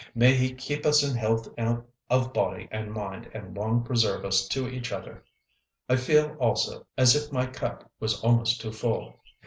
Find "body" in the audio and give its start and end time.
2.33-2.67